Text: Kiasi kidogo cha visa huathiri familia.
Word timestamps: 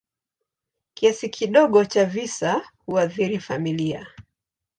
Kiasi 0.93 1.29
kidogo 1.29 1.85
cha 1.85 2.05
visa 2.05 2.71
huathiri 2.87 3.39
familia. 3.39 4.07